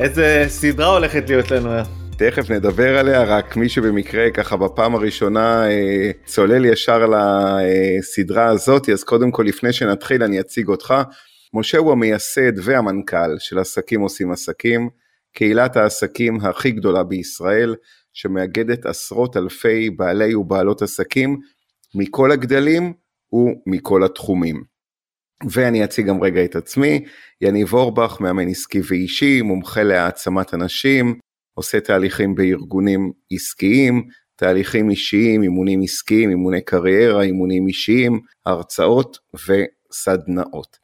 [0.00, 1.70] איזה סדרה הולכת להיות לנו?
[2.16, 9.04] תכף נדבר עליה, רק מי שבמקרה ככה בפעם הראשונה אה, צולל ישר לסדרה הזאת, אז
[9.04, 10.94] קודם כל לפני שנתחיל אני אציג אותך.
[11.54, 14.88] משה הוא המייסד והמנכ"ל של עסקים עושים עסקים,
[15.34, 17.74] קהילת העסקים הכי גדולה בישראל,
[18.12, 21.38] שמאגדת עשרות אלפי בעלי ובעלות עסקים
[21.94, 22.92] מכל הגדלים
[23.32, 24.69] ומכל התחומים.
[25.48, 27.04] ואני אציג גם רגע את עצמי,
[27.40, 31.18] יניב אורבך, מאמן עסקי ואישי, מומחה להעצמת אנשים,
[31.54, 40.76] עושה תהליכים בארגונים עסקיים, תהליכים אישיים, אימונים עסקיים, אימוני קריירה, אימונים אישיים, הרצאות וסדנאות.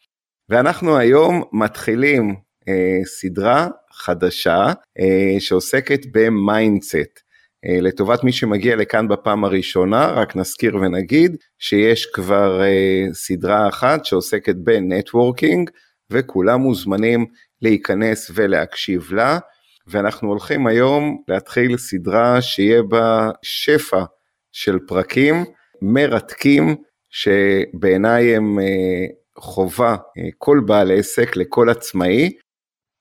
[0.49, 2.35] ואנחנו היום מתחילים
[2.69, 7.26] אה, סדרה חדשה אה, שעוסקת ב mindset.
[7.65, 14.05] אה, לטובת מי שמגיע לכאן בפעם הראשונה, רק נזכיר ונגיד שיש כבר אה, סדרה אחת
[14.05, 15.71] שעוסקת בנטוורקינג,
[16.11, 17.27] וכולם מוזמנים
[17.63, 19.39] להיכנס ולהקשיב לה,
[19.87, 24.05] ואנחנו הולכים היום להתחיל סדרה שיהיה בה שפע
[24.53, 25.45] של פרקים
[25.83, 26.77] מרתקים,
[27.11, 29.07] שבעיניי הם אה,
[29.39, 29.97] חובה
[30.39, 32.33] כל בעל עסק לכל עצמאי,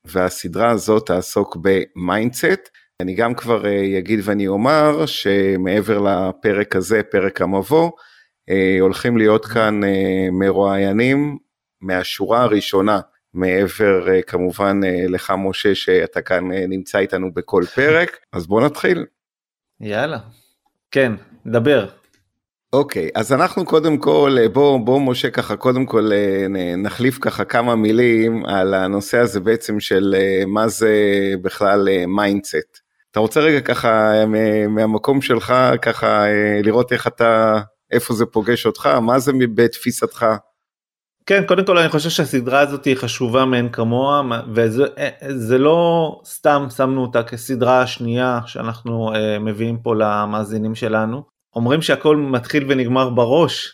[0.06, 2.70] והסדרה הזאת תעסוק ב mindset.
[3.02, 3.64] אני גם כבר
[3.98, 7.92] אגיד ואני אומר שמעבר לפרק הזה, פרק המבוא,
[8.80, 9.82] הולכים להיות כאן
[10.32, 11.38] מרואיינים
[11.82, 13.00] מהשורה הראשונה,
[13.34, 14.80] מעבר כמובן
[15.10, 19.06] לך משה שאתה כאן נמצא איתנו בכל פרק, אז בוא נתחיל.
[19.82, 20.20] יאללה,
[20.92, 21.12] כן,
[21.46, 21.88] דבר.
[22.74, 26.10] אוקיי, okay, אז אנחנו קודם כל, בוא, בוא משה ככה, קודם כל
[26.78, 30.16] נחליף ככה כמה מילים על הנושא הזה בעצם של
[30.48, 30.94] מה זה
[31.42, 32.85] בכלל mindset.
[33.16, 34.12] אתה רוצה רגע ככה
[34.70, 37.60] מהמקום שלך ככה אה, לראות איך אתה,
[37.92, 40.26] איפה זה פוגש אותך, מה זה בתפיסתך?
[41.26, 44.22] כן, קודם כל אני חושב שהסדרה הזאת היא חשובה מאין כמוה,
[44.54, 51.24] וזה אה, לא סתם שמנו אותה כסדרה שנייה שאנחנו מביאים פה למאזינים שלנו.
[51.56, 53.74] אומרים שהכל מתחיל ונגמר בראש,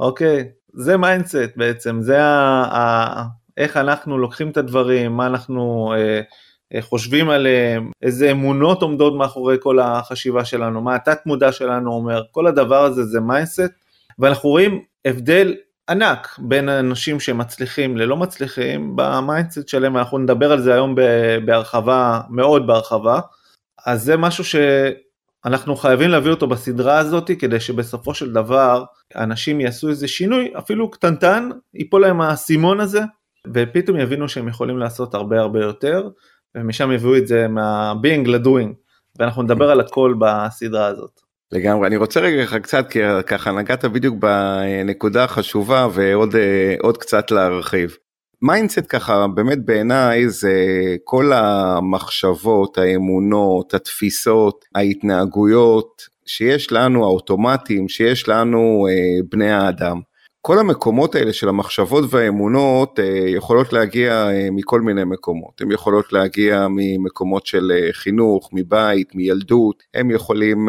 [0.00, 0.44] אוקיי?
[0.74, 3.24] זה mindset בעצם, זה ה, ה,
[3.56, 5.94] איך אנחנו לוקחים את הדברים, מה אנחנו...
[5.96, 12.22] אה, חושבים עליהם, איזה אמונות עומדות מאחורי כל החשיבה שלנו, מה התת מודע שלנו אומר,
[12.30, 13.70] כל הדבר הזה זה mindset,
[14.18, 15.54] ואנחנו רואים הבדל
[15.90, 20.94] ענק בין אנשים שמצליחים ללא מצליחים ב mindset שלהם, אנחנו נדבר על זה היום
[21.44, 23.20] בהרחבה, מאוד בהרחבה,
[23.86, 28.84] אז זה משהו שאנחנו חייבים להביא אותו בסדרה הזאת כדי שבסופו של דבר
[29.16, 33.00] אנשים יעשו איזה שינוי, אפילו קטנטן, ייפול להם האסימון הזה,
[33.54, 36.08] ופתאום יבינו שהם יכולים לעשות הרבה הרבה יותר,
[36.56, 38.74] ומשם יביאו את זה מה-being ל doing,
[39.18, 41.20] ואנחנו נדבר על הכל בסדרה הזאת.
[41.52, 46.34] לגמרי, אני רוצה רגע קצת, כי ככה נגעת בדיוק בנקודה החשובה ועוד
[46.80, 47.96] עוד קצת להרחיב.
[48.42, 50.54] mindset ככה באמת בעיניי זה
[51.04, 60.00] כל המחשבות, האמונות, התפיסות, ההתנהגויות שיש לנו, האוטומטים שיש לנו אה, בני האדם.
[60.44, 66.12] כל המקומות האלה של המחשבות והאמונות אה, יכולות להגיע אה, מכל מיני מקומות, הן יכולות
[66.12, 70.68] להגיע ממקומות של אה, חינוך, מבית, מילדות, הם יכולים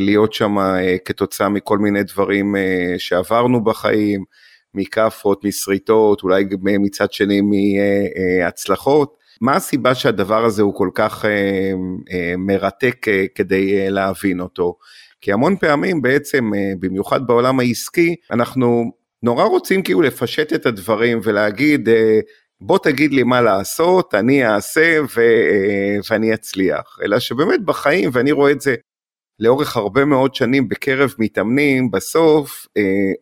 [0.00, 0.56] להיות שם
[1.04, 2.54] כתוצאה מכל מיני דברים
[2.98, 4.24] שעברנו בחיים,
[4.74, 9.14] מכאפות, משריטות, אולי מצד שני מהצלחות.
[9.40, 11.24] מה הסיבה שהדבר הזה הוא כל כך
[12.38, 14.76] מרתק כדי להבין אותו?
[15.20, 21.20] כי המון פעמים בעצם, אה, במיוחד בעולם העסקי, אנחנו נורא רוצים כאילו לפשט את הדברים
[21.22, 22.20] ולהגיד, אה,
[22.60, 26.98] בוא תגיד לי מה לעשות, אני אעשה ו, אה, ואני אצליח.
[27.04, 28.74] אלא שבאמת בחיים, ואני רואה את זה
[29.38, 32.66] לאורך הרבה מאוד שנים בקרב מתאמנים, בסוף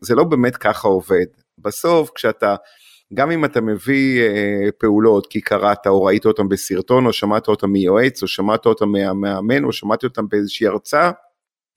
[0.00, 1.26] זה לא באמת ככה עובד.
[1.58, 2.54] בסוף כשאתה,
[3.14, 4.22] גם אם אתה מביא
[4.78, 9.64] פעולות כי קראת או ראית אותם בסרטון או שמעת אותם מיועץ או שמעת אותם מהמאמן
[9.64, 11.10] או שמעתי אותם באיזושהי הרצאה,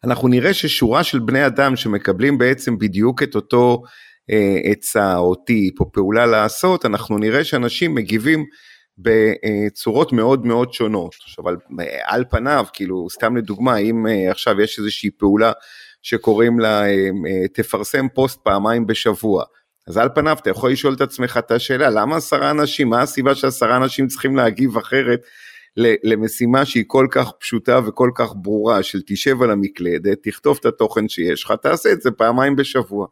[0.03, 3.83] אנחנו נראה ששורה של בני אדם שמקבלים בעצם בדיוק את אותו
[4.31, 8.45] אה, עצה או טיפ או פעולה לעשות, אנחנו נראה שאנשים מגיבים
[8.98, 11.15] בצורות מאוד מאוד שונות.
[11.24, 11.56] עכשיו על,
[12.03, 15.51] על פניו, כאילו סתם לדוגמה, אם אה, עכשיו יש איזושהי פעולה
[16.01, 19.44] שקוראים לה אה, תפרסם פוסט פעמיים בשבוע,
[19.88, 23.36] אז על פניו אתה יכול לשאול את עצמך את השאלה, למה עשרה אנשים, מה הסיבה
[23.36, 25.21] שעשרה אנשים צריכים להגיב אחרת
[25.77, 31.09] למשימה שהיא כל כך פשוטה וכל כך ברורה של תשב על המקלדת, תכתוב את התוכן
[31.09, 33.07] שיש לך, תעשה את זה פעמיים בשבוע.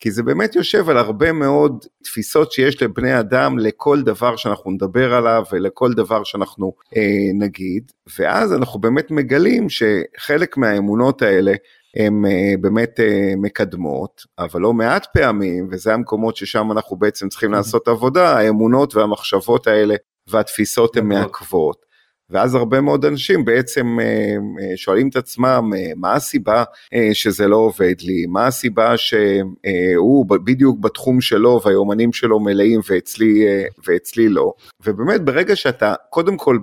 [0.00, 5.14] כי זה באמת יושב על הרבה מאוד תפיסות שיש לבני אדם לכל דבר שאנחנו נדבר
[5.14, 7.02] עליו ולכל דבר שאנחנו אה,
[7.34, 11.52] נגיד, ואז אנחנו באמת מגלים שחלק מהאמונות האלה
[11.96, 17.52] הן אה, באמת אה, מקדמות, אבל לא מעט פעמים, וזה המקומות ששם אנחנו בעצם צריכים
[17.52, 19.94] לעשות עבודה, האמונות והמחשבות האלה
[20.28, 21.22] והתפיסות הן נכון.
[21.22, 21.87] מעכבות.
[22.30, 26.64] ואז הרבה מאוד אנשים בעצם אה, אה, שואלים את עצמם אה, מה הסיבה
[27.12, 33.44] שזה לא עובד לי, מה הסיבה שהוא בדיוק בתחום שלו והיומנים שלו מלאים ואצלי,
[33.86, 34.52] ואצלי לא.
[34.86, 36.58] ובאמת ברגע שאתה קודם כל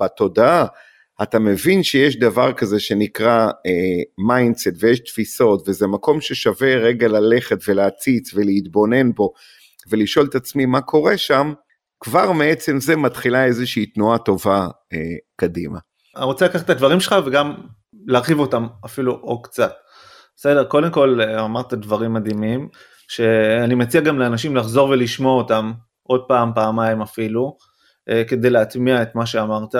[0.00, 0.66] בתודעה
[1.22, 3.50] אתה מבין שיש דבר כזה שנקרא
[4.18, 9.32] mindset ויש תפיסות וזה מקום ששווה רגע ללכת ולהציץ ולהתבונן בו
[9.90, 11.52] ולשאול את עצמי מה קורה שם,
[12.04, 14.98] כבר מעצם זה מתחילה איזושהי תנועה טובה אה,
[15.36, 15.78] קדימה.
[16.16, 17.54] אני רוצה לקחת את הדברים שלך וגם
[18.06, 19.72] להרחיב אותם אפילו או קצת.
[20.36, 22.68] בסדר, קודם כל אה, אמרת דברים מדהימים,
[23.08, 25.72] שאני מציע גם לאנשים לחזור ולשמוע אותם
[26.02, 27.56] עוד פעם, פעמיים אפילו,
[28.08, 29.74] אה, כדי להטמיע את מה שאמרת,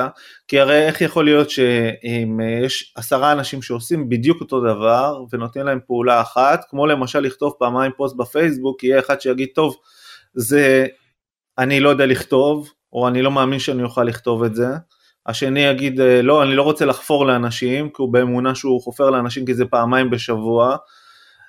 [0.49, 5.67] כי הרי איך יכול להיות שאם אה, יש עשרה אנשים שעושים בדיוק אותו דבר ונותנים
[5.67, 9.77] להם פעולה אחת, כמו למשל לכתוב פעמיים פוסט בפייסבוק, יהיה אחד שיגיד, טוב,
[10.35, 10.87] זה
[11.59, 14.67] אני לא יודע לכתוב, או אני לא מאמין שאני אוכל לכתוב את זה.
[15.27, 19.47] השני יגיד, אה, לא, אני לא רוצה לחפור לאנשים, כי הוא באמונה שהוא חופר לאנשים
[19.47, 20.77] כי זה פעמיים בשבוע,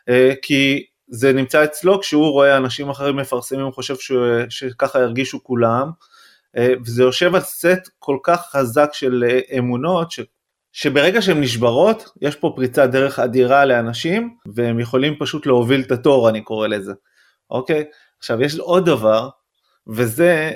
[0.09, 4.11] אה, כי זה נמצא אצלו כשהוא רואה אנשים אחרים מפרסמים, הוא חושב ש...
[4.49, 5.91] שככה ירגישו כולם,
[6.57, 9.23] אה, וזה יושב על סט כל כך חזק של
[9.57, 10.19] אמונות, ש...
[10.71, 16.29] שברגע שהן נשברות, יש פה פריצת דרך אדירה לאנשים, והם יכולים פשוט להוביל את התור,
[16.29, 16.93] אני קורא לזה,
[17.49, 17.83] אוקיי?
[18.19, 19.29] עכשיו, יש עוד דבר,
[19.87, 20.51] וזה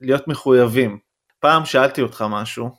[0.00, 0.98] להיות מחויבים.
[1.40, 2.70] פעם שאלתי אותך משהו,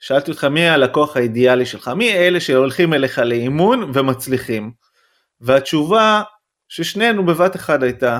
[0.00, 4.72] שאלתי אותך מי הלקוח האידיאלי שלך, מי אלה שהולכים אליך לאימון ומצליחים.
[5.40, 6.22] והתשובה
[6.68, 8.18] ששנינו בבת אחד הייתה,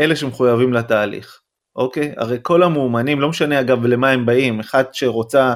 [0.00, 1.40] אלה שמחויבים לתהליך,
[1.76, 2.14] אוקיי?
[2.16, 5.54] הרי כל המאומנים, לא משנה אגב למה הם באים, אחד שרוצה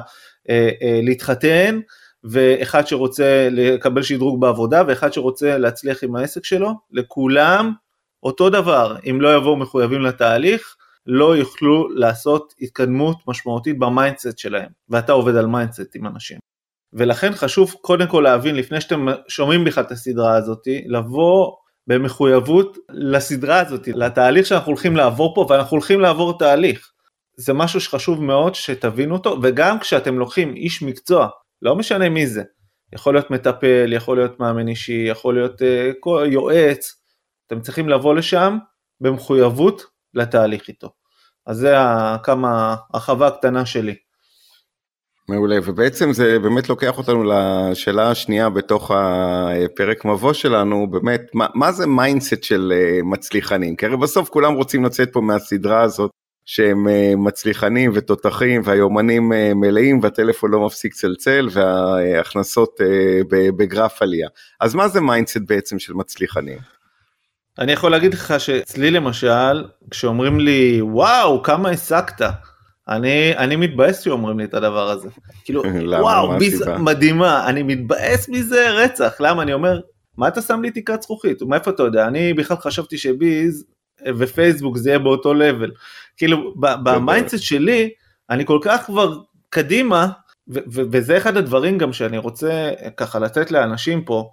[0.49, 1.79] אה, אה, להתחתן,
[2.23, 7.73] ואחד שרוצה לקבל שדרוג בעבודה, ואחד שרוצה להצליח עם העסק שלו, לכולם
[8.23, 10.75] אותו דבר, אם לא יבואו מחויבים לתהליך,
[11.05, 16.37] לא יוכלו לעשות התקדמות משמעותית ב mindset שלהם, ואתה עובד על mindset עם אנשים.
[16.93, 21.51] ולכן חשוב קודם כל להבין, לפני שאתם שומעים בכלל את הסדרה הזאת, לבוא
[21.87, 26.91] במחויבות לסדרה הזאת, לתהליך שאנחנו הולכים לעבור פה, ואנחנו הולכים לעבור תהליך.
[27.37, 31.27] זה משהו שחשוב מאוד שתבינו אותו, וגם כשאתם לוקחים איש מקצוע,
[31.61, 32.43] לא משנה מי זה,
[32.93, 37.01] יכול להיות מטפל, יכול להיות מאמן אישי, יכול להיות אה, יועץ,
[37.47, 38.57] אתם צריכים לבוא לשם
[39.01, 40.89] במחויבות לתהליך איתו.
[41.45, 41.75] אז זה
[42.23, 43.95] ככה הרחבה הקטנה שלי.
[45.29, 51.71] מעולה, ובעצם זה באמת לוקח אותנו לשאלה השנייה בתוך הפרק מבוא שלנו, באמת, מה, מה
[51.71, 53.75] זה mindset של אה, מצליחנים?
[53.75, 56.11] כי הרי בסוף כולם רוצים לצאת פה מהסדרה הזאת
[56.45, 62.79] שהם אה, מצליחנים ותותחים והיומנים אה, מלאים והטלפון לא מפסיק צלצל וההכנסות
[63.29, 64.29] בגרף עלייה.
[64.59, 66.80] אז מה זה mindset בעצם של מצליחנים?
[67.59, 72.25] אני יכול להגיד לך שאצלי למשל, כשאומרים לי, וואו, כמה הספקת,
[72.89, 75.09] אני, אני מתבאס שאומרים לי את הדבר הזה.
[75.43, 75.63] כאילו,
[76.01, 79.13] וואו, ביז מדהימה, אני מתבאס מזה רצח.
[79.19, 79.41] למה?
[79.41, 79.79] אני אומר,
[80.17, 81.41] מה אתה שם לי תקרת זכוכית?
[81.41, 82.07] מאיפה אתה יודע?
[82.07, 83.65] אני בכלל חשבתי שביז
[84.17, 85.71] ופייסבוק זה יהיה באותו level.
[86.17, 87.89] כאילו, ב mindset שלי,
[88.29, 90.07] אני כל כך כבר קדימה,
[90.47, 94.29] וזה אחד הדברים גם שאני רוצה ככה לתת לאנשים פה,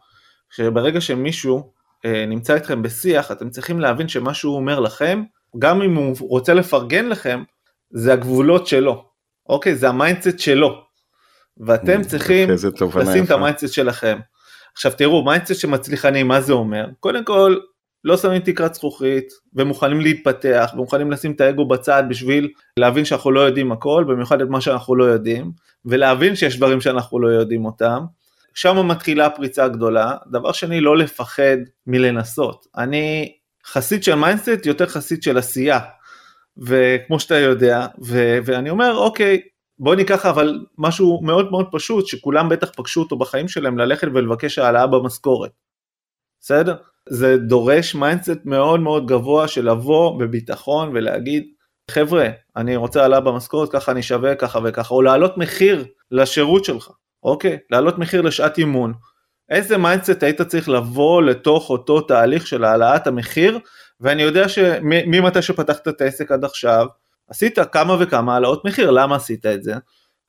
[0.51, 1.73] שברגע שמישהו
[2.07, 5.23] נמצא איתכם בשיח, אתם צריכים להבין שמה שהוא אומר לכם,
[5.59, 7.43] גם אם הוא רוצה לפרגן לכם,
[7.91, 9.05] זה הגבולות שלו,
[9.49, 9.75] אוקיי?
[9.75, 10.85] זה ה mindset שלו.
[11.61, 12.51] ואתם צריכים
[13.01, 14.19] לשים את ה mindset שלכם.
[14.73, 16.87] עכשיו תראו, mindset של מצליחנים, מה זה אומר?
[17.01, 17.57] קודם כל,
[18.05, 23.41] לא שמים תקרת זכוכית, ומוכנים להתפתח, ומוכנים לשים את האגו בצד בשביל להבין שאנחנו לא
[23.41, 25.53] יודעים הכל, במיוחד את מה שאנחנו לא יודעים,
[25.85, 28.05] ולהבין שיש דברים שאנחנו לא יודעים אותם,
[28.61, 30.17] שם מתחילה הפריצה הגדולה.
[30.31, 32.67] דבר שני, לא לפחד מלנסות.
[32.77, 33.33] אני
[33.67, 35.81] חסיד של mindset, יותר חסיד של עשייה.
[36.57, 39.41] וכמו שאתה יודע, ו- ואני אומר, אוקיי,
[39.79, 44.59] בוא ניקח אבל משהו מאוד מאוד פשוט, שכולם בטח פגשו אותו בחיים שלהם, ללכת ולבקש
[44.59, 45.51] העלאה במשכורת.
[46.41, 46.77] בסדר?
[47.09, 51.45] זה דורש mindset מאוד מאוד גבוה של לבוא בביטחון ולהגיד,
[51.91, 56.91] חבר'ה, אני רוצה העלאה במשכורת, ככה אני שווה, ככה וככה, או להעלות מחיר לשירות שלך.
[57.23, 57.59] אוקיי?
[57.71, 58.93] להעלות מחיר לשעת אימון.
[59.51, 63.59] איזה mindset היית צריך לבוא לתוך אותו תהליך של העלאת המחיר,
[64.01, 66.87] ואני יודע שממתי שפתחת את העסק עד עכשיו,
[67.29, 69.75] עשית כמה וכמה העלאות מחיר, למה עשית את זה?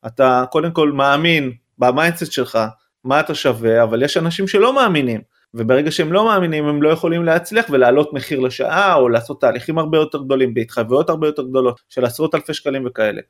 [0.07, 2.59] אתה קודם כל מאמין ב mindset שלך
[3.03, 5.21] מה אתה שווה, אבל יש אנשים שלא מאמינים,
[5.53, 9.97] וברגע שהם לא מאמינים הם לא יכולים להצליח ולהעלות מחיר לשעה או לעשות תהליכים הרבה
[9.97, 13.21] יותר גדולים בהתחייבויות הרבה יותר גדולות של עשרות אלפי שקלים וכאלה.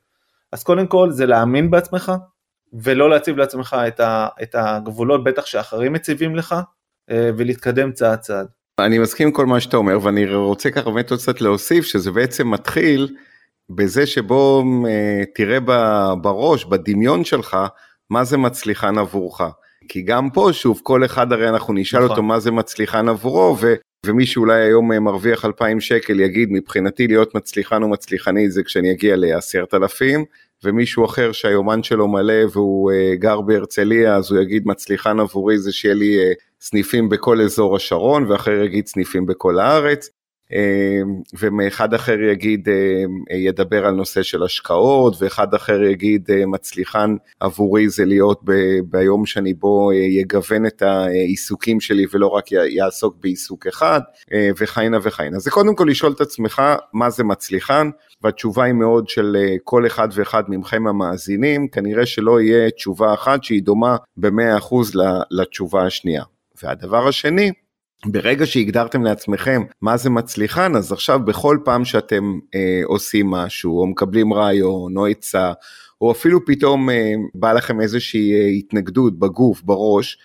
[0.52, 2.12] אז קודם כל זה להאמין בעצמך
[2.72, 6.54] ולא להציב לעצמך את, ה, את הגבולות בטח שאחרים מציבים לך
[7.10, 8.46] אה, ולהתקדם צעד צעד.
[8.80, 12.10] אני מסכים עם כל מה שאתה אומר ואני רוצה ככה באמת עוד קצת להוסיף שזה
[12.10, 13.08] בעצם מתחיל
[13.70, 15.60] בזה שבו אה, תראה
[16.14, 17.56] בראש בדמיון שלך
[18.10, 19.40] מה זה מצליחן עבורך.
[19.88, 22.10] כי גם פה שוב כל אחד הרי אנחנו נשאל נכון.
[22.10, 23.74] אותו מה זה מצליחן עבורו ו,
[24.06, 28.92] ומי שאולי היום אה, מרוויח 2,000 שקל יגיד מבחינתי להיות מצליחן או מצליחנית זה כשאני
[28.92, 30.24] אגיע לעשרת אלפים
[30.64, 35.72] ומישהו אחר שהיומן שלו מלא והוא uh, גר בהרצליה אז הוא יגיד מצליחן עבורי זה
[35.72, 40.10] שיהיה לי uh, סניפים בכל אזור השרון ואחר יגיד סניפים בכל הארץ
[41.38, 47.88] ומאחד אחר יגיד, אמ, ידבר על נושא של השקעות, ואחד אחר יגיד, אה, מצליחן עבורי
[47.88, 53.66] זה להיות ב- ביום שאני בו אה, יגוון את העיסוקים שלי ולא רק יעסוק בעיסוק
[53.66, 54.00] אחד,
[54.32, 55.38] אה, וכהנה וכהנה.
[55.38, 57.90] זה קודם כל לשאול את עצמך מה זה מצליחן,
[58.22, 63.62] והתשובה היא מאוד של כל אחד ואחד מכם המאזינים, כנראה שלא יהיה תשובה אחת שהיא
[63.62, 64.74] דומה ב-100%
[65.30, 66.22] לתשובה השנייה.
[66.62, 67.50] והדבר השני,
[68.06, 73.86] ברגע שהגדרתם לעצמכם מה זה מצליחן, אז עכשיו בכל פעם שאתם אה, עושים משהו, או
[73.86, 75.52] מקבלים רעיון, או עצה,
[76.00, 80.18] או אפילו פתאום אה, בא לכם איזושהי אה, התנגדות בגוף, בראש,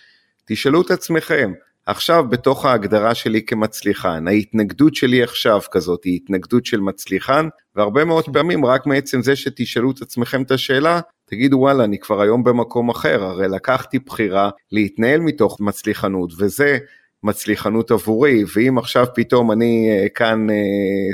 [0.46, 1.54] תשאלו את עצמכם,
[1.86, 8.26] עכשיו בתוך ההגדרה שלי כמצליחן, ההתנגדות שלי עכשיו כזאת היא התנגדות של מצליחן, והרבה מאוד
[8.34, 12.90] פעמים רק מעצם זה שתשאלו את עצמכם את השאלה, תגידו וואלה אני כבר היום במקום
[12.90, 16.78] אחר, הרי לקחתי בחירה להתנהל מתוך מצליחנות, וזה
[17.26, 20.56] מצליחנות עבורי, ואם עכשיו פתאום אני אה, כאן אה,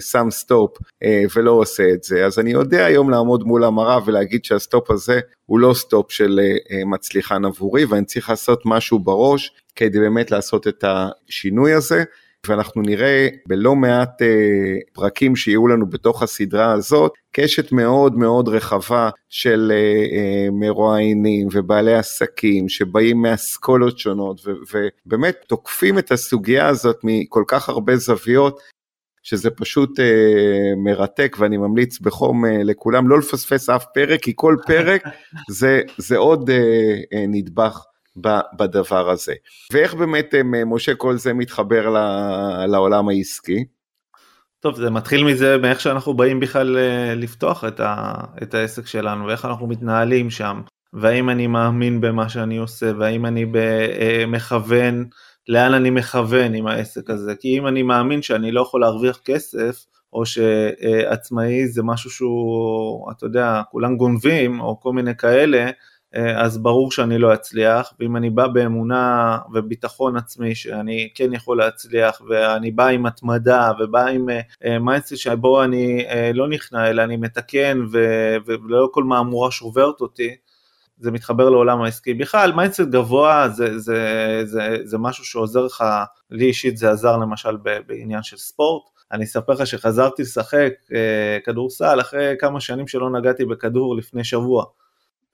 [0.01, 4.45] שם סטופ אה, ולא עושה את זה, אז אני יודע היום לעמוד מול המראה ולהגיד
[4.45, 6.39] שהסטופ הזה הוא לא סטופ של
[6.85, 12.03] מצליחן עבורי, ואני צריך לעשות משהו בראש כדי באמת לעשות את השינוי הזה.
[12.47, 14.27] ואנחנו נראה בלא מעט אה,
[14.93, 21.95] פרקים שיהיו לנו בתוך הסדרה הזאת, קשת מאוד מאוד רחבה של אה, אה, מרואיינים ובעלי
[21.95, 28.59] עסקים שבאים מאסכולות שונות ו- ובאמת תוקפים את הסוגיה הזאת מכל כך הרבה זוויות.
[29.23, 34.55] שזה פשוט אה, מרתק ואני ממליץ בחום אה, לכולם לא לפספס אף פרק כי כל
[34.67, 35.03] פרק
[35.49, 36.55] זה, זה עוד אה,
[37.13, 37.85] אה, נדבך
[38.57, 39.33] בדבר הזה.
[39.73, 41.89] ואיך באמת אה, משה כל זה מתחבר
[42.67, 43.65] לעולם העסקי?
[44.59, 48.13] טוב זה מתחיל מזה מאיך שאנחנו באים בכלל אה, לפתוח את, ה,
[48.43, 50.61] את העסק שלנו ואיך אנחנו מתנהלים שם
[50.93, 55.05] והאם אני מאמין במה שאני עושה והאם אני אה, מכוון
[55.47, 59.85] לאן אני מכוון עם העסק הזה כי אם אני מאמין שאני לא יכול להרוויח כסף
[60.13, 65.69] או שעצמאי זה משהו שהוא אתה יודע כולם גונבים או כל מיני כאלה
[66.13, 72.21] אז ברור שאני לא אצליח, ואם אני בא באמונה וביטחון עצמי שאני כן יכול להצליח,
[72.29, 74.27] ואני בא עם התמדה ובא עם
[74.81, 77.85] mindset אה, שבו אני אה, לא נכנע אלא אני מתקן
[78.45, 80.35] ולא כל מהמורה שוברת אותי,
[80.97, 82.13] זה מתחבר לעולם העסקי.
[82.13, 85.83] בכלל, mindset גבוה זה, זה, זה, זה משהו שעוזר לך,
[86.31, 88.83] לי אישית זה עזר למשל בעניין של ספורט.
[89.11, 90.73] אני אספר לך שחזרתי לשחק
[91.45, 94.65] כדורסל אחרי כמה שנים שלא נגעתי בכדור לפני שבוע.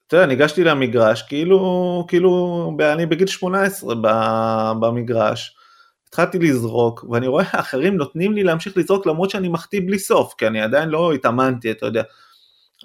[0.07, 3.95] אתה יודע, ניגשתי למגרש, כאילו, כאילו, אני בגיל 18
[4.79, 5.55] במגרש,
[6.07, 10.47] התחלתי לזרוק, ואני רואה אחרים נותנים לי להמשיך לזרוק למרות שאני מחטיא בלי סוף, כי
[10.47, 12.03] אני עדיין לא התאמנתי, אתה יודע.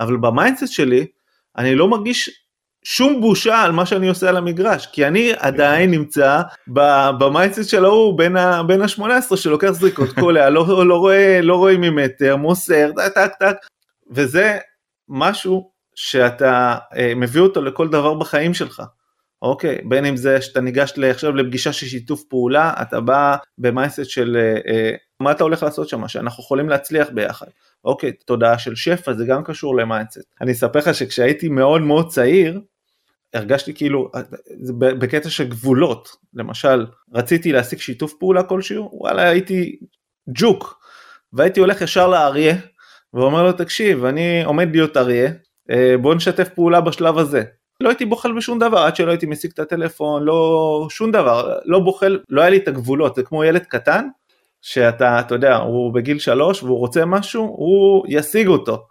[0.01, 1.07] אבל ב mindset שלי,
[1.57, 2.31] אני לא מרגיש
[2.85, 6.43] שום בושה על מה שאני עושה על המגרש, כי אני עדיין נמצא
[7.19, 12.37] ב mindset של ההוא בן ה-18 שלוקח זריקות קולע, לא, לא, רואה, לא רואה ממטר,
[12.37, 13.57] מוסר, טק טק,
[14.11, 14.59] וזה
[15.09, 18.83] משהו שאתה אה, מביא אותו לכל דבר בחיים שלך.
[19.43, 24.37] אוקיי, בין אם זה שאתה ניגש עכשיו לפגישה של שיתוף פעולה, אתה בא במייסט של
[24.37, 27.47] אה, אה, מה אתה הולך לעשות שם, שאנחנו יכולים להצליח ביחד.
[27.85, 30.19] אוקיי, תודעה של שפע זה גם קשור למייסט.
[30.41, 32.61] אני אספר לך שכשהייתי מאוד מאוד צעיר,
[33.35, 34.11] הרגשתי כאילו,
[34.79, 39.79] בקטע של גבולות, למשל, רציתי להשיג שיתוף פעולה כלשהו, וואלה הייתי
[40.29, 40.83] ג'וק,
[41.33, 42.57] והייתי הולך ישר לאריה,
[43.15, 45.33] ואומר לו תקשיב, אני עומד להיות אריה, אה,
[46.01, 47.43] בוא נשתף פעולה בשלב הזה.
[47.81, 51.79] לא הייתי בוחל בשום דבר עד שלא הייתי משיג את הטלפון, לא שום דבר, לא
[51.79, 54.09] בוחל, לא היה לי את הגבולות, זה כמו ילד קטן,
[54.63, 58.87] שאתה, אתה יודע, הוא בגיל שלוש והוא רוצה משהו, הוא ישיג אותו.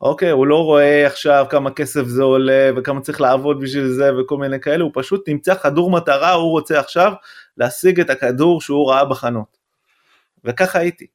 [0.00, 4.36] אוקיי, הוא לא רואה עכשיו כמה כסף זה עולה וכמה צריך לעבוד בשביל זה וכל
[4.36, 7.12] מיני כאלה, הוא פשוט נמצא כדור מטרה, הוא רוצה עכשיו
[7.56, 9.56] להשיג את הכדור שהוא ראה בחנות.
[10.44, 11.06] וככה הייתי.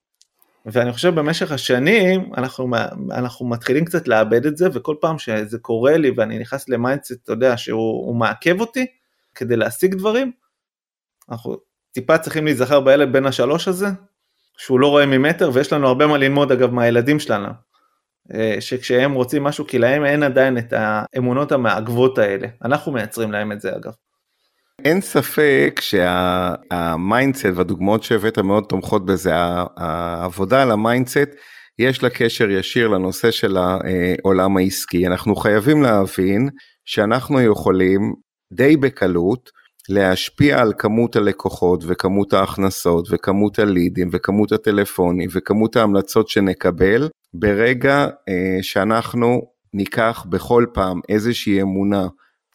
[0.66, 2.70] ואני חושב במשך השנים אנחנו,
[3.12, 7.24] אנחנו מתחילים קצת לאבד את זה וכל פעם שזה קורה לי ואני נכנס ל mindset,
[7.24, 8.86] אתה יודע, שהוא מעכב אותי
[9.36, 10.32] כדי להשיג דברים,
[11.32, 11.58] אנחנו
[11.92, 13.88] טיפה צריכים להיזכר בילד בן השלוש הזה,
[14.58, 17.50] שהוא לא רואה ממטר ויש לנו הרבה מה ללמוד אגב מהילדים שלנו.
[18.34, 23.52] אה, שכשהם רוצים משהו כי להם אין עדיין את האמונות המעכבות האלה אנחנו מייצרים להם
[23.52, 23.94] את זה אגב.
[24.86, 29.32] אין ספק שה mindset והדוגמאות שהבאת מאוד תומכות בזה
[29.78, 31.30] העבודה על ה mindset
[31.80, 35.08] יש לה קשר ישיר לנושא של העולם העסקי.
[35.08, 36.50] אנחנו חייבים להבין
[36.86, 38.14] שאנחנו יכולים
[38.54, 39.50] די בקלות
[39.90, 48.58] להשפיע על כמות הלקוחות וכמות ההכנסות וכמות הלידים וכמות הטלפונים וכמות ההמלצות שנקבל ברגע אה,
[48.62, 49.42] שאנחנו
[49.74, 52.08] ניקח בכל פעם איזושהי אמונה,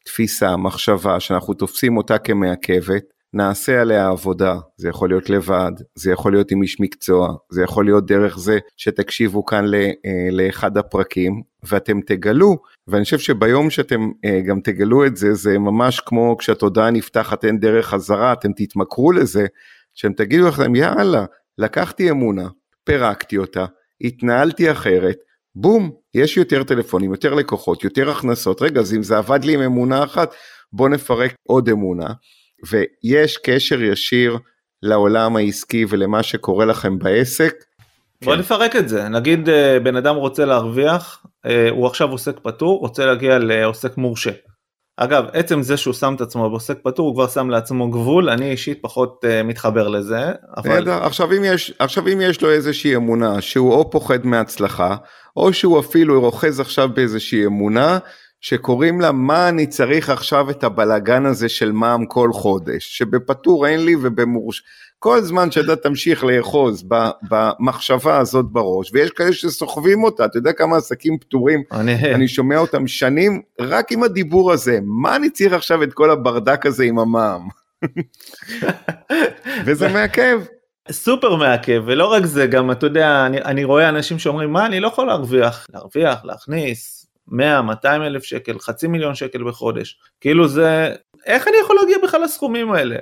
[0.05, 3.03] תפיסה, מחשבה שאנחנו תופסים אותה כמעכבת,
[3.35, 7.85] נעשה עליה עבודה, זה יכול להיות לבד, זה יכול להיות עם איש מקצוע, זה יכול
[7.85, 12.57] להיות דרך זה שתקשיבו כאן ל, אה, לאחד הפרקים ואתם תגלו,
[12.89, 17.61] ואני חושב שביום שאתם אה, גם תגלו את זה, זה ממש כמו כשהתודעה נפתחת אין
[17.61, 19.47] דרך חזרה, אתם תתמכרו לזה,
[19.95, 21.25] שאתם תגידו לכם יאללה,
[21.59, 22.49] לקחתי אמונה,
[22.85, 23.65] פירקתי אותה,
[24.01, 25.17] התנהלתי אחרת,
[25.55, 29.61] בום, יש יותר טלפונים, יותר לקוחות, יותר הכנסות, רגע, אז אם זה עבד לי עם
[29.61, 30.35] אמונה אחת,
[30.73, 32.09] בוא נפרק עוד אמונה,
[32.71, 34.39] ויש קשר ישיר
[34.83, 37.55] לעולם העסקי ולמה שקורה לכם בעסק.
[38.25, 38.39] בוא כן.
[38.39, 43.07] נפרק את זה, נגיד אה, בן אדם רוצה להרוויח, אה, הוא עכשיו עוסק פטור, רוצה
[43.07, 44.31] להגיע לעוסק מורשה.
[45.03, 48.51] אגב, עצם זה שהוא שם את עצמו בעוסק פטור, הוא כבר שם לעצמו גבול, אני
[48.51, 50.33] אישית פחות uh, מתחבר לזה.
[50.57, 50.91] אבל...
[50.91, 54.97] עכשיו, אם יש, עכשיו אם יש לו איזושהי אמונה שהוא או פוחד מהצלחה,
[55.37, 57.99] או שהוא אפילו רוכז עכשיו באיזושהי אמונה,
[58.41, 63.85] שקוראים לה מה אני צריך עכשיו את הבלגן הזה של מע"מ כל חודש, שבפטור אין
[63.85, 64.63] לי ובמורש...
[65.03, 66.85] כל זמן שאתה תמשיך לאחוז
[67.31, 72.59] במחשבה הזאת בראש, ויש כאלה שסוחבים אותה, אתה יודע כמה עסקים פטורים, אני, אני שומע
[72.59, 76.99] אותם שנים, רק עם הדיבור הזה, מה אני צריך עכשיו את כל הברדק הזה עם
[76.99, 77.49] המע"מ?
[79.65, 80.41] וזה מעכב.
[80.91, 84.81] סופר מעכב, ולא רק זה, גם אתה יודע, אני, אני רואה אנשים שאומרים, מה, אני
[84.81, 90.95] לא יכול להרוויח, להרוויח, להכניס 100, 200 אלף שקל, חצי מיליון שקל בחודש, כאילו זה,
[91.27, 92.97] איך אני יכול להגיע בכלל לסכומים האלה?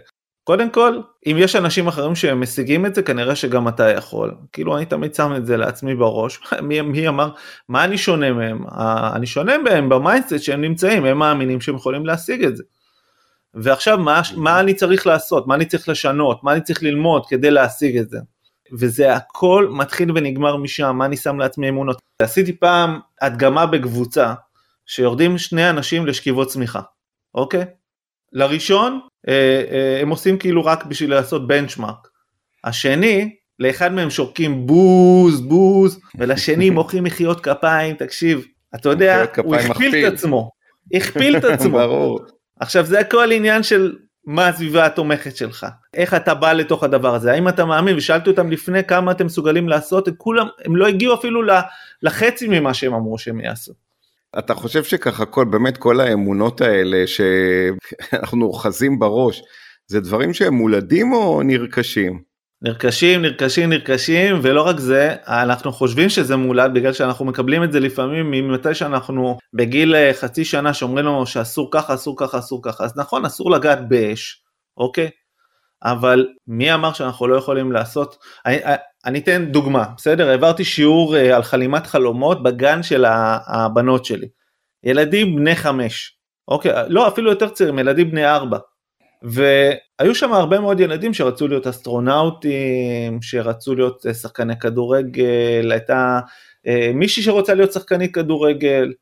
[0.49, 4.35] קודם כל, אם יש אנשים אחרים שמשיגים את זה, כנראה שגם אתה יכול.
[4.53, 6.41] כאילו, אני תמיד שם את זה לעצמי בראש.
[6.63, 7.31] מי, מי אמר,
[7.69, 8.65] מה אני שונה מהם?
[9.15, 12.63] אני שונה מהם ב mindset שהם נמצאים, הם מאמינים שהם יכולים להשיג את זה.
[13.55, 15.47] ועכשיו, מה, מה אני צריך לעשות?
[15.47, 16.45] מה אני צריך לשנות?
[16.45, 18.19] מה אני צריך ללמוד כדי להשיג את זה?
[18.73, 21.99] וזה הכל מתחיל ונגמר משם, מה אני שם לעצמי אמונות.
[22.23, 24.35] עשיתי פעם הדגמה בקבוצה,
[24.87, 26.81] שיורדים שני אנשים לשכיבות צמיחה,
[27.35, 27.65] אוקיי?
[28.33, 29.01] לראשון
[30.01, 32.09] הם עושים כאילו רק בשביל לעשות בנצ'מארק.
[32.65, 40.07] השני, לאחד מהם שורקים בוז בוז, ולשני מוחאים מחיאות כפיים, תקשיב, אתה יודע, הוא הכפיל
[40.07, 40.51] את עצמו,
[40.95, 41.79] הכפיל את עצמו.
[41.79, 42.21] ברור.
[42.61, 47.33] עכשיו זה הכל עניין של מה הסביבה התומכת שלך, איך אתה בא לתוך הדבר הזה,
[47.33, 51.15] האם אתה מאמין, ושאלתי אותם לפני כמה אתם מסוגלים לעשות, הם כולם, הם לא הגיעו
[51.15, 51.43] אפילו
[52.03, 53.73] לחצי ממה שהם אמרו שהם יעשו.
[54.39, 59.43] אתה חושב שככה כל, באמת כל האמונות האלה שאנחנו אוחזים בראש,
[59.87, 62.23] זה דברים שהם מולדים או נרכשים?
[62.63, 67.81] נרכשים, נרכשים, נרכשים, ולא רק זה, אנחנו חושבים שזה מולד בגלל שאנחנו מקבלים את זה
[67.81, 72.85] לפעמים ממתי שאנחנו בגיל אה, חצי שנה שאומרים לנו שאסור ככה, אסור ככה, אסור ככה,
[72.85, 74.43] אז נכון, אסור לגעת באש,
[74.77, 75.11] אוקיי?
[75.83, 80.29] אבל מי אמר שאנחנו לא יכולים לעשות, אני, אה, אני אתן דוגמה, בסדר?
[80.29, 83.05] העברתי שיעור אה, על חלימת חלומות בגן של
[83.47, 84.29] הבנות שלי.
[84.85, 86.73] ילדים בני חמש, אוקיי?
[86.89, 88.59] לא, אפילו יותר צעירים, ילדים בני ארבע.
[89.23, 96.21] והיו שם הרבה מאוד ילדים שרצו להיות אסטרונאוטים, שרצו להיות אה, שחקני כדורגל, הייתה
[96.67, 98.93] אה, מישהי שרוצה להיות שחקנית כדורגל.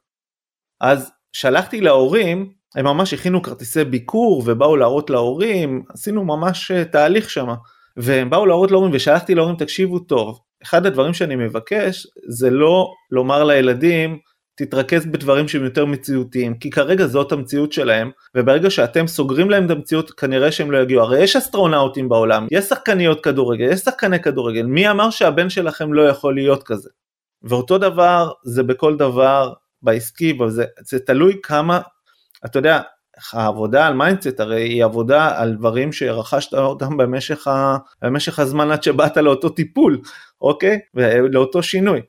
[0.81, 7.49] אז שלחתי להורים, הם ממש הכינו כרטיסי ביקור ובאו להראות להורים, עשינו ממש תהליך שם.
[7.97, 13.45] והם באו להראות להורים ושלחתי להורים תקשיבו טוב, אחד הדברים שאני מבקש זה לא לומר
[13.45, 14.19] לילדים
[14.57, 19.71] תתרכז בדברים שהם יותר מציאותיים כי כרגע זאת המציאות שלהם וברגע שאתם סוגרים להם את
[19.71, 24.63] המציאות כנראה שהם לא יגיעו הרי יש אסטרונאוטים בעולם יש שחקניות כדורגל יש שחקני כדורגל
[24.63, 26.89] מי אמר שהבן שלכם לא יכול להיות כזה
[27.43, 31.81] ואותו דבר זה בכל דבר בעסקי וזה זה תלוי כמה
[32.47, 32.81] אתה יודע
[33.33, 38.83] העבודה על mindset הרי היא עבודה על דברים שרכשת אותם במשך, ה, במשך הזמן עד
[38.83, 40.01] שבאת לאותו טיפול,
[40.41, 40.79] אוקיי?
[41.33, 42.01] לאותו שינוי.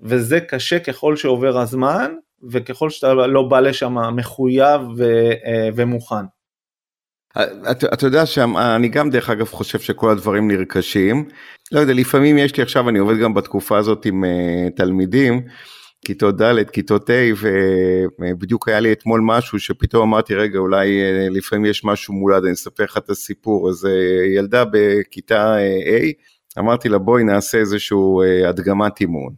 [0.00, 2.12] וזה קשה ככל שעובר הזמן
[2.50, 5.04] וככל שאתה לא בא לשם מחויב ו,
[5.46, 6.24] אה, ומוכן.
[7.70, 11.28] אתה, אתה יודע שאני גם דרך אגב חושב שכל הדברים נרכשים.
[11.72, 15.42] לא יודע, לפעמים יש לי עכשיו, אני עובד גם בתקופה הזאת עם uh, תלמידים,
[16.10, 17.32] כיתות ד', כיתות ה',
[18.20, 22.52] ובדיוק היה לי אתמול משהו שפתאום אמרתי, רגע, אולי uh, לפעמים יש משהו מולד, אני
[22.52, 23.68] אספר לך את הסיפור.
[23.68, 23.88] אז uh,
[24.36, 26.12] ילדה בכיתה uh, A,
[26.58, 29.32] אמרתי לה, בואי נעשה איזשהו הדגמת אימון.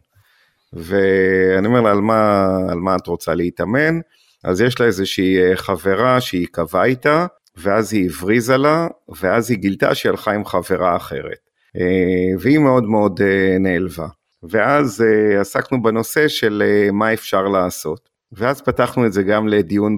[0.73, 3.99] ואני אומר לה, על מה, על מה את רוצה להתאמן?
[4.43, 7.25] אז יש לה איזושהי חברה שהיא קבעה איתה,
[7.57, 8.87] ואז היא הבריזה לה,
[9.21, 11.49] ואז היא גילתה שהיא הלכה עם חברה אחרת.
[11.77, 14.07] אה, והיא מאוד מאוד אה, נעלבה.
[14.49, 18.09] ואז אה, עסקנו בנושא של מה אפשר לעשות.
[18.31, 19.97] ואז פתחנו את זה גם לדיון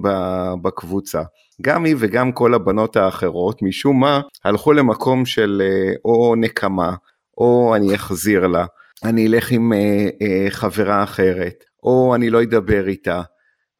[0.62, 1.22] בקבוצה.
[1.62, 5.62] גם היא וגם כל הבנות האחרות, משום מה, הלכו למקום של
[6.04, 6.94] או נקמה,
[7.38, 8.66] או אני אחזיר לה,
[9.04, 9.72] אני אלך עם
[10.50, 13.22] חברה אחרת, או אני לא אדבר איתה,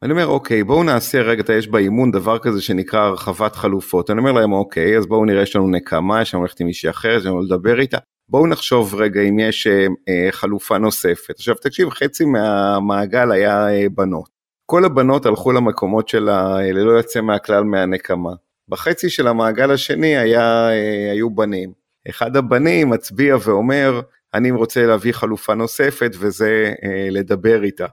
[0.03, 4.33] אני אומר אוקיי בואו נעשה רגע, יש באימון דבר כזה שנקרא הרחבת חלופות, אני אומר
[4.33, 7.27] להם אוקיי אז בואו נראה יש לנו נקמה, יש לנו ללכת עם מישהי אחרת, יש
[7.27, 7.99] לנו לדבר איתה,
[8.29, 11.35] בואו נחשוב רגע אם יש אה, אה, חלופה נוספת.
[11.39, 14.29] עכשיו תקשיב חצי מהמעגל היה אה, בנות,
[14.67, 18.33] כל הבנות הלכו למקומות שלה אה, ללא יוצא מהכלל מהנקמה,
[18.69, 20.69] בחצי של המעגל השני היה,
[21.13, 21.73] היו בנים,
[22.09, 24.01] אחד הבנים מצביע ואומר
[24.35, 27.87] אני רוצה להביא חלופה נוספת וזה אה, לדבר איתה.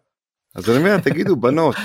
[0.56, 1.76] אז אני אומר, תגידו, בנות,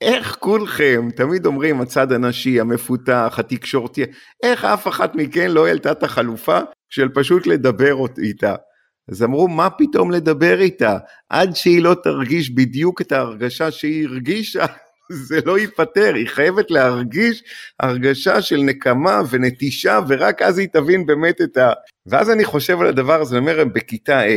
[0.00, 4.04] איך כולכם תמיד אומרים הצד הנשי, המפותח, התקשורתי,
[4.42, 8.54] איך אף אחת מכן לא העלתה את החלופה של פשוט לדבר איתה?
[9.10, 10.98] אז אמרו, מה פתאום לדבר איתה?
[11.28, 14.66] עד שהיא לא תרגיש בדיוק את ההרגשה שהיא הרגישה,
[15.28, 17.42] זה לא ייפתר, היא חייבת להרגיש
[17.80, 21.72] הרגשה של נקמה ונטישה, ורק אז היא תבין באמת את ה...
[22.06, 24.28] ואז אני חושב על הדבר הזה, אני אומר, בכיתה A,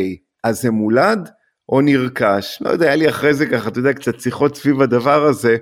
[0.44, 1.30] אז זה מולד?
[1.70, 5.24] או נרכש, לא יודע, היה לי אחרי זה ככה, אתה יודע, קצת שיחות סביב הדבר
[5.24, 5.58] הזה,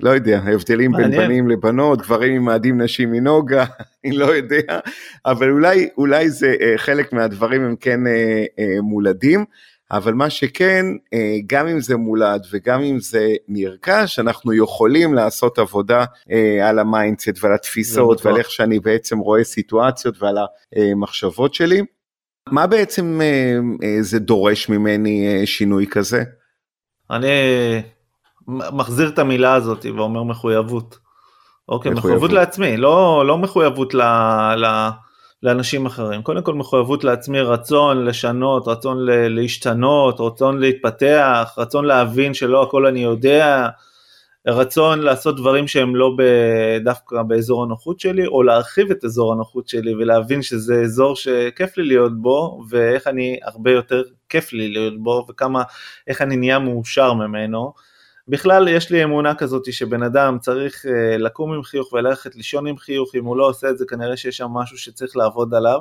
[0.00, 3.64] לא יודע, ההבדלים בין בנים לבנות, גברים ממאדים נשים מנוגה,
[4.04, 4.78] אני לא יודע,
[5.26, 9.44] אבל אולי, אולי זה אה, חלק מהדברים הם כן אה, אה, מולדים,
[9.90, 15.58] אבל מה שכן, אה, גם אם זה מולד וגם אם זה נרכש, אנחנו יכולים לעשות
[15.58, 20.36] עבודה אה, על ה mindset ועל התפיסות ועל איך שאני בעצם רואה סיטואציות ועל
[20.76, 21.82] המחשבות שלי.
[22.50, 26.22] מה בעצם אה, אה, זה דורש ממני אה, שינוי כזה?
[27.10, 27.28] אני
[28.48, 30.98] מחזיר את המילה הזאת ואומר מחויבות.
[31.68, 34.02] אוקיי, מחויבות, מחויבות לעצמי, לא, לא מחויבות ל,
[34.56, 34.88] ל,
[35.42, 36.22] לאנשים אחרים.
[36.22, 43.02] קודם כל מחויבות לעצמי, רצון לשנות, רצון להשתנות, רצון להתפתח, רצון להבין שלא הכל אני
[43.02, 43.68] יודע,
[44.48, 46.16] רצון לעשות דברים שהם לא
[46.84, 51.84] דווקא באזור הנוחות שלי, או להרחיב את אזור הנוחות שלי ולהבין שזה אזור שכיף לי
[51.84, 55.62] להיות בו, ואיך אני הרבה יותר כיף לי להיות בו, וכמה,
[56.06, 57.72] איך אני נהיה מאושר ממנו.
[58.28, 62.76] בכלל יש לי אמונה כזאת שבן אדם צריך אה, לקום עם חיוך וללכת לישון עם
[62.76, 65.80] חיוך, אם הוא לא עושה את זה כנראה שיש שם משהו שצריך לעבוד עליו,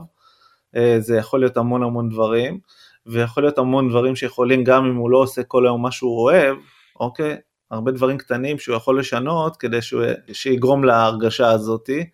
[0.76, 2.60] אה, זה יכול להיות המון המון דברים,
[3.06, 6.58] ויכול להיות המון דברים שיכולים גם אם הוא לא עושה כל היום מה שהוא אוהב,
[7.00, 7.38] אוקיי,
[7.72, 12.10] הרבה דברים קטנים שהוא יכול לשנות כדי שהוא, שיגרום להרגשה הזאתי.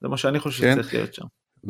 [0.00, 0.72] זה מה שאני חושב כן.
[0.72, 1.24] שצריך להיות שם.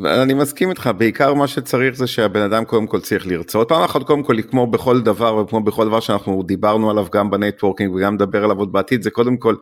[0.05, 3.69] אני מסכים איתך, בעיקר מה שצריך זה שהבן אדם קודם כל צריך לרצות.
[3.69, 7.35] פעם אחת קודם כל, כמו בכל דבר וכמו בכל דבר שאנחנו דיברנו עליו גם ב
[7.35, 9.55] networking וגם נדבר עליו עוד בעתיד, זה קודם כל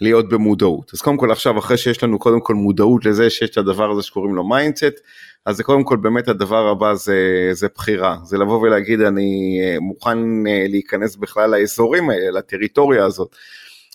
[0.00, 0.90] להיות במודעות.
[0.94, 4.02] אז קודם כל עכשיו, אחרי שיש לנו קודם כל מודעות לזה שיש את הדבר הזה
[4.02, 5.00] שקוראים לו mindset,
[5.46, 9.80] אז זה קודם כל באמת הדבר הבא זה, זה בחירה, זה לבוא ולהגיד אני אה,
[9.80, 13.36] מוכן אה, להיכנס בכלל לאזורים האלה, לטריטוריה הזאת,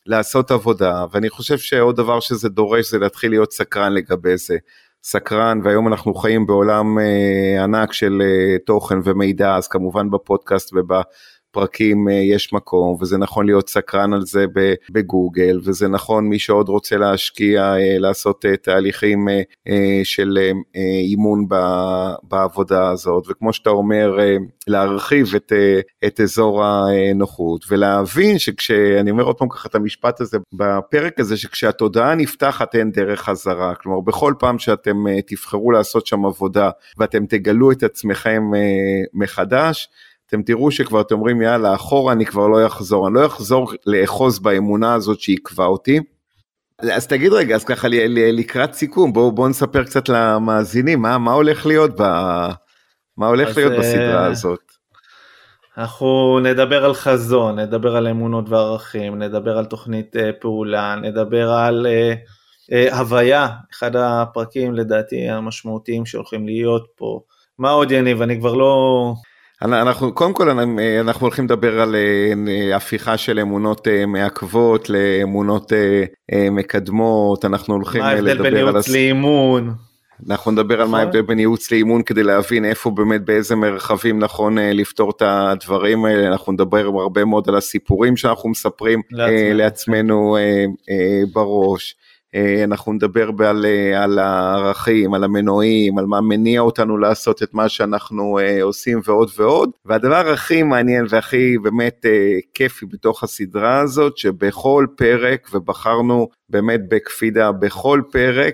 [0.06, 4.58] לעשות עבודה, ואני חושב שעוד דבר שזה דורש זה להתחיל להיות סקרן לגבי זה.
[5.04, 10.94] סקרן והיום אנחנו חיים בעולם אה, ענק של אה, תוכן ומידע אז כמובן בפודקאסט וב...
[11.52, 14.46] פרקים אה, יש מקום וזה נכון להיות סקרן על זה
[14.92, 19.28] בגוגל וזה נכון מי שעוד רוצה להשקיע אה, לעשות אה, תהליכים
[20.04, 20.38] של
[21.04, 21.46] אימון
[22.24, 24.18] בעבודה הזאת וכמו שאתה אומר
[24.68, 25.52] להרחיב את,
[26.06, 32.16] את אזור הנוחות ולהבין שכשאני אומר עוד פעם ככה את המשפט הזה בפרק הזה שכשהתודעה
[32.16, 33.76] נפתחת אין דרך חזרה.
[33.76, 38.44] כלומר בכל פעם שאתם תבחרו לעשות שם עבודה ואתם תגלו את עצמכם
[39.14, 39.90] מחדש
[40.32, 44.40] אתם תראו שכבר אתם אומרים יאללה אחורה אני כבר לא אחזור, אני לא אחזור לאחוז
[44.40, 46.00] באמונה הזאת שעיכבה אותי.
[46.80, 51.66] אז תגיד רגע, אז ככה לקראת סיכום, בואו בוא נספר קצת למאזינים, מה, מה הולך
[51.66, 52.04] להיות, ב,
[53.18, 54.60] מה הולך להיות בסדרה אה, הזאת?
[55.78, 61.88] אנחנו נדבר על חזון, נדבר על אמונות וערכים, נדבר על תוכנית uh, פעולה, נדבר על
[62.72, 67.20] uh, הוויה, אחד הפרקים לדעתי המשמעותיים שהולכים להיות פה.
[67.60, 69.14] מה עוד יניב, אני כבר לא...
[69.62, 71.96] אנחנו קודם כל אנחנו הולכים לדבר על
[72.76, 75.72] הפיכה של אמונות מעכבות לאמונות
[76.52, 78.22] מקדמות אנחנו הולכים לדבר על...
[78.22, 79.74] מה ההבדל בין ייעוץ לאימון?
[80.30, 81.00] אנחנו נדבר על מה נכון.
[81.00, 86.06] ההבדל בין ייעוץ לאימון כדי להבין איפה באמת באיזה מרחבים נכון אה, לפתור את הדברים
[86.06, 91.96] האלה, אנחנו נדבר הרבה מאוד על הסיפורים שאנחנו מספרים לעצמנו, לעצמנו אה, אה, בראש.
[92.64, 93.66] אנחנו נדבר על,
[93.96, 99.70] על הערכים, על המנועים, על מה מניע אותנו לעשות את מה שאנחנו עושים ועוד ועוד.
[99.86, 102.06] והדבר הכי מעניין והכי באמת
[102.54, 108.54] כיפי בתוך הסדרה הזאת, שבכל פרק, ובחרנו באמת בקפידה בכל פרק,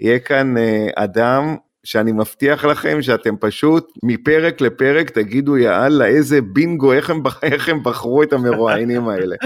[0.00, 6.92] יהיה כאן אה, אדם שאני מבטיח לכם שאתם פשוט מפרק לפרק תגידו יאללה איזה בינגו
[6.92, 9.36] איך הם, איך הם בחרו את המרואיינים האלה.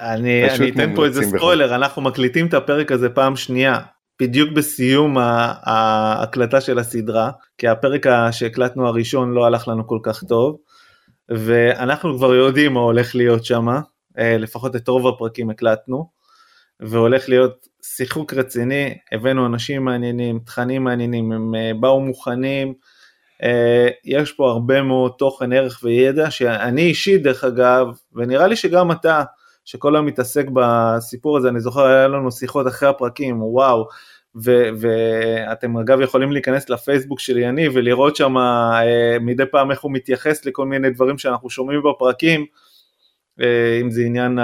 [0.00, 1.74] אני, אני אתן פה איזה ספוילר.
[1.74, 3.78] אנחנו מקליטים את הפרק הזה פעם שנייה
[4.20, 10.56] בדיוק בסיום ההקלטה של הסדרה כי הפרק שהקלטנו הראשון לא הלך לנו כל כך טוב
[11.28, 13.66] ואנחנו כבר יודעים מה הולך להיות שם
[14.18, 16.10] אה, לפחות את רוב הפרקים הקלטנו
[16.80, 22.74] והולך להיות שיחוק רציני, הבאנו אנשים מעניינים, תכנים מעניינים, הם אה, באו מוכנים,
[23.42, 28.92] אה, יש פה הרבה מאוד תוכן, ערך וידע, שאני אישית דרך אגב, ונראה לי שגם
[28.92, 29.22] אתה,
[29.64, 33.88] שכל היום מתעסק בסיפור הזה, אני זוכר היה לנו שיחות אחרי הפרקים, וואו,
[34.34, 40.44] ואתם אגב יכולים להיכנס לפייסבוק של יניב ולראות שם אה, מדי פעם איך הוא מתייחס
[40.44, 42.46] לכל מיני דברים שאנחנו שומעים בפרקים,
[43.40, 44.38] אה, אם זה עניין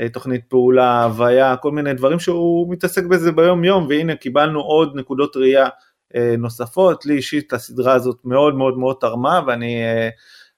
[0.00, 5.36] התוכנית פעולה, הוויה, כל מיני דברים שהוא מתעסק בזה ביום יום, והנה קיבלנו עוד נקודות
[5.36, 5.68] ראייה
[6.16, 10.08] אה, נוספות, לי אישית הסדרה הזאת מאוד מאוד מאוד תרמה, ואני אה,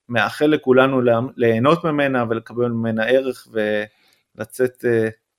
[0.09, 1.01] מאחל לכולנו
[1.37, 3.49] ליהנות ממנה ולקבל ממנה ערך
[4.37, 4.85] ולצאת,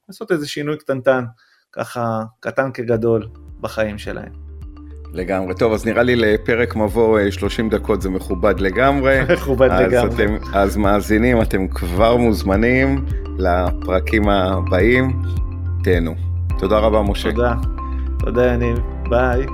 [0.09, 1.25] לעשות איזה שינוי קטנטן,
[1.71, 3.27] ככה קטן כגדול
[3.61, 4.45] בחיים שלהם.
[5.13, 5.55] לגמרי.
[5.55, 9.19] טוב, אז נראה לי לפרק מבוא 30 אה, דקות זה מכובד לגמרי.
[9.33, 10.25] מכובד אז לגמרי.
[10.25, 13.05] אתם, אז מאזינים, אתם כבר מוזמנים
[13.37, 15.21] לפרקים הבאים.
[15.83, 16.15] תהנו.
[16.59, 17.31] תודה רבה, משה.
[17.31, 17.53] תודה.
[18.19, 18.77] תודה, יניב.
[19.09, 19.45] ביי.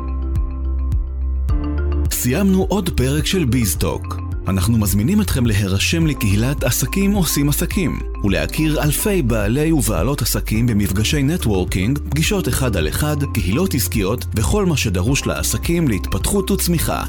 [2.11, 4.20] סיימנו עוד פרק של ביזטוק.
[4.47, 11.99] אנחנו מזמינים אתכם להירשם לקהילת עסקים עושים עסקים, ולהכיר אלפי בעלי ובעלות עסקים במפגשי networking,
[12.09, 17.03] פגישות אחד על אחד, קהילות עסקיות וכל מה שדרוש לעסקים להתפתחות וצמיחה.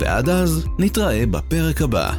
[0.00, 2.14] ועד אז, נתראה בפרק הבא.